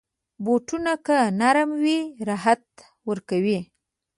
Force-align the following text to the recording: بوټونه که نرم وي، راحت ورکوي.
بوټونه 0.43 0.93
که 1.05 1.17
نرم 1.39 1.69
وي، 1.81 1.99
راحت 2.27 2.63
ورکوي. 3.09 3.59